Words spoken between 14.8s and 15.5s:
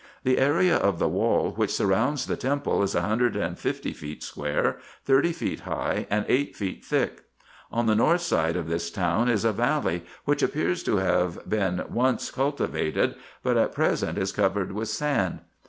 sand.